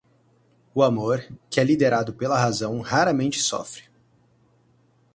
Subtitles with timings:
[0.73, 3.83] O amor, que é liderado pela razão, raramente sofre.